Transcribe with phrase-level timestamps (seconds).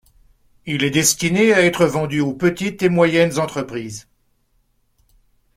[0.65, 4.07] Il est destiné à être vendu aux petites et moyennes entreprises.